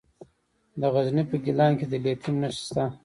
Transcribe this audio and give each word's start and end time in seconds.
د 0.79 0.81
غزني 0.93 1.23
په 1.29 1.35
ګیلان 1.43 1.71
کې 1.79 1.85
د 1.91 1.93
لیتیم 2.03 2.35
نښې 2.41 2.61
شته. 2.67 2.83